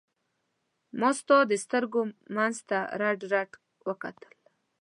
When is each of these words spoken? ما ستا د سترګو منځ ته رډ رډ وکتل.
ما 0.99 1.09
ستا 1.19 1.37
د 1.51 1.53
سترګو 1.63 2.01
منځ 2.35 2.55
ته 2.69 2.79
رډ 3.01 3.19
رډ 3.31 3.49
وکتل. 3.87 4.31